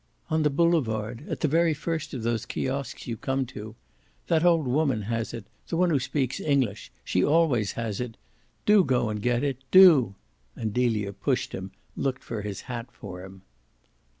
"On 0.31 0.41
the 0.41 0.49
boulevard, 0.49 1.23
at 1.29 1.41
the 1.41 1.47
very 1.47 1.75
first 1.75 2.15
of 2.15 2.23
those 2.23 2.47
kiosks 2.47 3.05
you 3.05 3.15
come 3.17 3.45
to. 3.45 3.75
That 4.29 4.43
old 4.43 4.65
woman 4.65 5.03
has 5.03 5.31
it 5.31 5.45
the 5.67 5.77
one 5.77 5.91
who 5.91 5.99
speaks 5.99 6.39
English 6.39 6.91
she 7.03 7.23
always 7.23 7.73
has 7.73 8.01
it. 8.01 8.17
Do 8.65 8.83
go 8.83 9.09
and 9.09 9.21
get 9.21 9.43
it 9.43 9.59
DO!" 9.69 10.15
And 10.55 10.73
Delia 10.73 11.13
pushed 11.13 11.51
him, 11.53 11.69
looked 11.95 12.23
for 12.23 12.41
his 12.41 12.61
hat 12.61 12.89
for 12.91 13.23
him. 13.23 13.43